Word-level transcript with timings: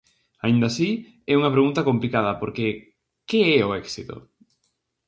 Aínda 0.45 0.65
así, 0.69 0.89
é 1.31 1.33
unha 1.39 1.53
pregunta 1.55 1.87
complicada 1.89 2.31
porque, 2.41 2.65
que 3.29 3.39
é 3.59 3.61
o 3.69 3.75
éxito? 3.83 4.15